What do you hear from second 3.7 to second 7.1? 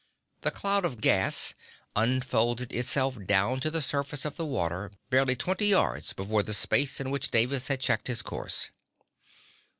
surface of the water, barely twenty yards before the space